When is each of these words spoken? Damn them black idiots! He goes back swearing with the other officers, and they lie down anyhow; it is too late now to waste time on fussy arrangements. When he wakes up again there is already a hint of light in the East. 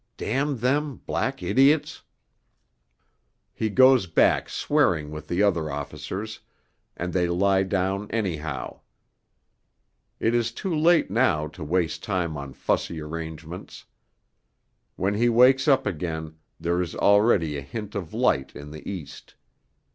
Damn 0.17 0.57
them 0.57 0.95
black 1.05 1.43
idiots! 1.43 2.01
He 3.53 3.69
goes 3.69 4.07
back 4.07 4.49
swearing 4.49 5.11
with 5.11 5.27
the 5.27 5.43
other 5.43 5.69
officers, 5.69 6.39
and 6.97 7.13
they 7.13 7.27
lie 7.27 7.61
down 7.61 8.09
anyhow; 8.09 8.79
it 10.19 10.33
is 10.33 10.51
too 10.51 10.73
late 10.73 11.11
now 11.11 11.45
to 11.49 11.63
waste 11.63 12.01
time 12.01 12.35
on 12.35 12.53
fussy 12.53 12.99
arrangements. 12.99 13.85
When 14.95 15.13
he 15.13 15.29
wakes 15.29 15.67
up 15.67 15.85
again 15.85 16.39
there 16.59 16.81
is 16.81 16.95
already 16.95 17.55
a 17.55 17.61
hint 17.61 17.93
of 17.93 18.11
light 18.11 18.55
in 18.55 18.71
the 18.71 18.89
East. 18.89 19.35